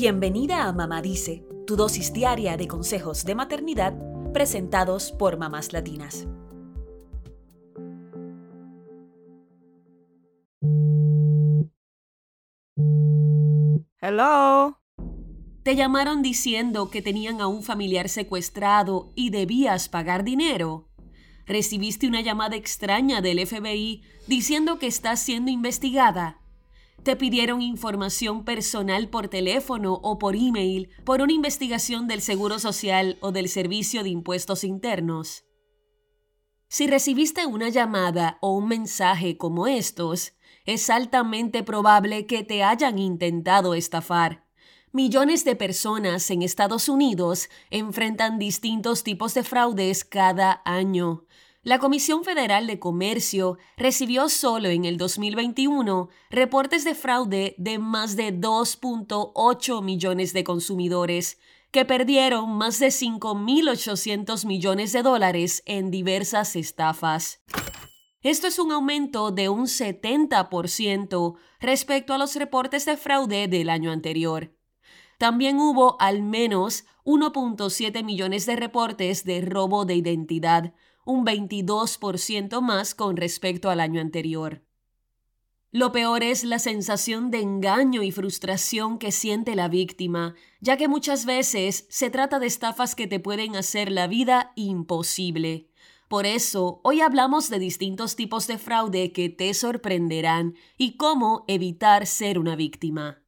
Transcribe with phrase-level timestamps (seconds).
[0.00, 3.94] Bienvenida a Mamá Dice, tu dosis diaria de consejos de maternidad
[4.32, 6.28] presentados por mamás latinas.
[14.00, 14.78] Hello.
[15.64, 20.88] Te llamaron diciendo que tenían a un familiar secuestrado y debías pagar dinero.
[21.44, 26.38] Recibiste una llamada extraña del FBI diciendo que estás siendo investigada.
[27.02, 33.16] Te pidieron información personal por teléfono o por email por una investigación del Seguro Social
[33.20, 35.44] o del Servicio de Impuestos Internos.
[36.68, 40.34] Si recibiste una llamada o un mensaje como estos,
[40.66, 44.44] es altamente probable que te hayan intentado estafar.
[44.92, 51.24] Millones de personas en Estados Unidos enfrentan distintos tipos de fraudes cada año.
[51.68, 58.16] La Comisión Federal de Comercio recibió solo en el 2021 reportes de fraude de más
[58.16, 61.38] de 2.8 millones de consumidores,
[61.70, 67.42] que perdieron más de 5.800 millones de dólares en diversas estafas.
[68.22, 73.92] Esto es un aumento de un 70% respecto a los reportes de fraude del año
[73.92, 74.54] anterior.
[75.18, 80.72] También hubo al menos 1.7 millones de reportes de robo de identidad,
[81.08, 84.62] un 22% más con respecto al año anterior.
[85.72, 90.86] Lo peor es la sensación de engaño y frustración que siente la víctima, ya que
[90.86, 95.70] muchas veces se trata de estafas que te pueden hacer la vida imposible.
[96.08, 102.06] Por eso, hoy hablamos de distintos tipos de fraude que te sorprenderán y cómo evitar
[102.06, 103.22] ser una víctima.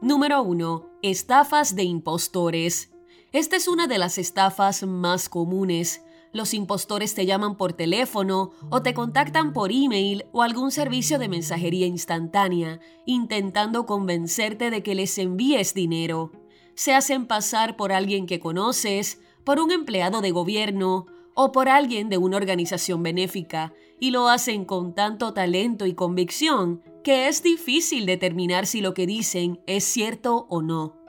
[0.00, 0.92] Número 1.
[1.02, 2.90] Estafas de impostores.
[3.32, 6.02] Esta es una de las estafas más comunes.
[6.32, 11.28] Los impostores te llaman por teléfono o te contactan por email o algún servicio de
[11.28, 16.32] mensajería instantánea, intentando convencerte de que les envíes dinero.
[16.74, 21.04] Se hacen pasar por alguien que conoces, por un empleado de gobierno
[21.34, 26.82] o por alguien de una organización benéfica, y lo hacen con tanto talento y convicción
[27.04, 31.07] que es difícil determinar si lo que dicen es cierto o no.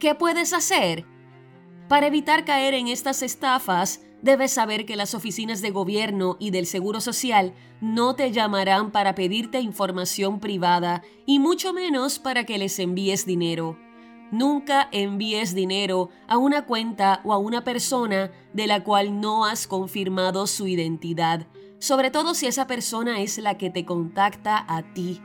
[0.00, 1.04] ¿Qué puedes hacer?
[1.86, 6.64] Para evitar caer en estas estafas, debes saber que las oficinas de gobierno y del
[6.64, 7.52] Seguro Social
[7.82, 13.78] no te llamarán para pedirte información privada y mucho menos para que les envíes dinero.
[14.30, 19.66] Nunca envíes dinero a una cuenta o a una persona de la cual no has
[19.66, 21.46] confirmado su identidad,
[21.78, 25.20] sobre todo si esa persona es la que te contacta a ti.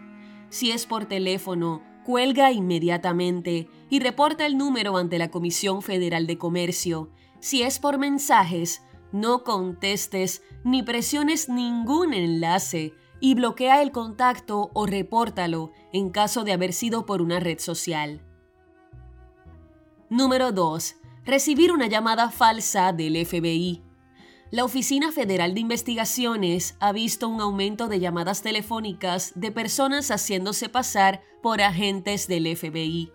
[0.49, 6.38] Si es por teléfono, Cuelga inmediatamente y reporta el número ante la Comisión Federal de
[6.38, 7.09] Comercio.
[7.39, 14.85] Si es por mensajes, no contestes ni presiones ningún enlace y bloquea el contacto o
[14.85, 18.22] repórtalo en caso de haber sido por una red social.
[20.11, 20.97] Número 2.
[21.25, 23.84] Recibir una llamada falsa del FBI
[24.51, 30.69] la Oficina Federal de Investigaciones ha visto un aumento de llamadas telefónicas de personas haciéndose
[30.69, 33.11] pasar por agentes del FBI.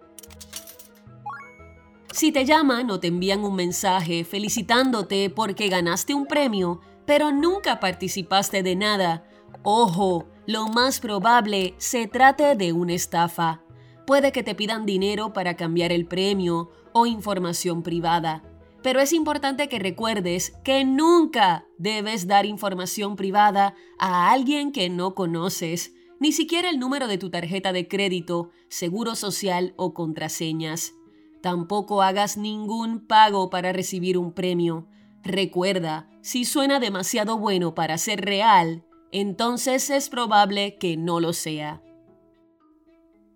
[2.12, 7.79] Si te llaman o te envían un mensaje felicitándote porque ganaste un premio, pero nunca
[7.79, 9.23] participaste de nada,
[9.61, 13.61] ojo, lo más probable se trate de una estafa.
[14.08, 18.44] Puede que te pidan dinero para cambiar el premio o información privada.
[18.82, 25.14] Pero es importante que recuerdes que nunca debes dar información privada a alguien que no
[25.14, 30.94] conoces ni siquiera el número de tu tarjeta de crédito, seguro social o contraseñas.
[31.41, 34.85] Tampoco hagas ningún pago para recibir un premio.
[35.23, 41.82] Recuerda, si suena demasiado bueno para ser real, entonces es probable que no lo sea.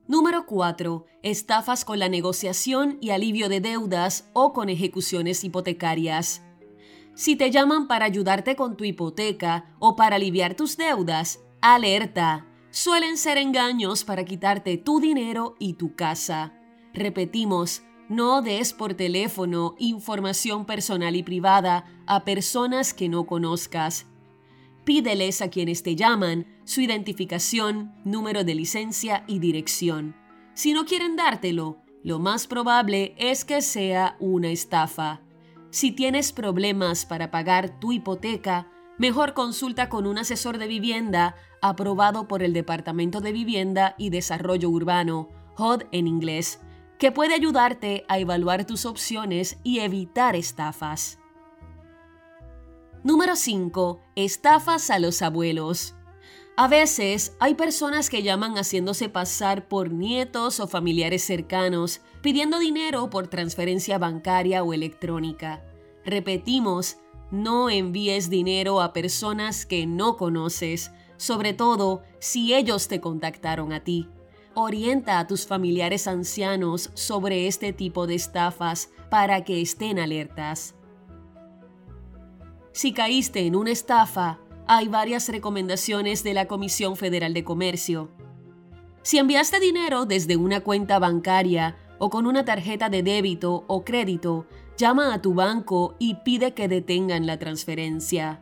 [0.07, 1.07] Número 4.
[1.23, 6.43] Estafas con la negociación y alivio de deudas o con ejecuciones hipotecarias.
[7.15, 12.45] Si te llaman para ayudarte con tu hipoteca o para aliviar tus deudas, alerta.
[12.75, 16.51] Suelen ser engaños para quitarte tu dinero y tu casa.
[16.93, 24.07] Repetimos, no des por teléfono información personal y privada a personas que no conozcas.
[24.83, 30.13] Pídeles a quienes te llaman su identificación, número de licencia y dirección.
[30.53, 35.21] Si no quieren dártelo, lo más probable es que sea una estafa.
[35.69, 38.67] Si tienes problemas para pagar tu hipoteca,
[38.97, 44.69] mejor consulta con un asesor de vivienda aprobado por el Departamento de Vivienda y Desarrollo
[44.69, 46.59] Urbano, HUD en inglés,
[46.97, 51.19] que puede ayudarte a evaluar tus opciones y evitar estafas.
[53.03, 54.01] Número 5.
[54.15, 55.95] Estafas a los abuelos.
[56.57, 63.09] A veces hay personas que llaman haciéndose pasar por nietos o familiares cercanos, pidiendo dinero
[63.09, 65.63] por transferencia bancaria o electrónica.
[66.05, 66.97] Repetimos,
[67.31, 73.83] no envíes dinero a personas que no conoces, sobre todo si ellos te contactaron a
[73.83, 74.09] ti.
[74.53, 80.75] Orienta a tus familiares ancianos sobre este tipo de estafas para que estén alertas.
[82.71, 88.09] Si caíste en una estafa, hay varias recomendaciones de la Comisión Federal de Comercio.
[89.01, 94.45] Si enviaste dinero desde una cuenta bancaria o con una tarjeta de débito o crédito,
[94.77, 98.41] llama a tu banco y pide que detengan la transferencia.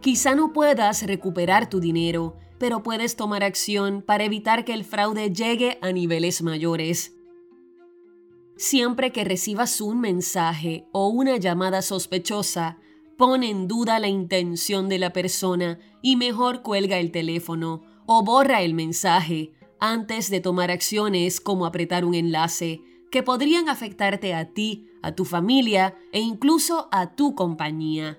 [0.00, 5.32] Quizá no puedas recuperar tu dinero, pero puedes tomar acción para evitar que el fraude
[5.32, 7.14] llegue a niveles mayores.
[8.56, 12.78] Siempre que recibas un mensaje o una llamada sospechosa,
[13.16, 18.62] pon en duda la intención de la persona y mejor cuelga el teléfono o borra
[18.62, 24.88] el mensaje antes de tomar acciones como apretar un enlace que podrían afectarte a ti,
[25.02, 28.18] a tu familia e incluso a tu compañía.